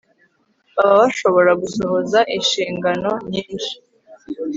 baba 0.75 0.93
bashobora 1.01 1.51
gusohoza 1.61 2.19
inshingano 2.37 3.11
nyinshi 3.31 3.73